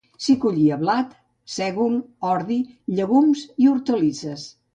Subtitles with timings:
[0.27, 1.11] S'hi collia blat,
[1.55, 1.99] sègol,
[2.31, 2.59] ordi,
[3.01, 4.49] llegums i hortalisses.